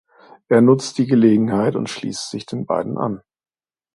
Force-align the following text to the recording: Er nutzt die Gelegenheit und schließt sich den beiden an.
Er 0.49 0.61
nutzt 0.61 0.97
die 0.97 1.05
Gelegenheit 1.05 1.75
und 1.75 1.87
schließt 1.87 2.31
sich 2.31 2.47
den 2.47 2.65
beiden 2.65 2.97
an. 2.97 3.21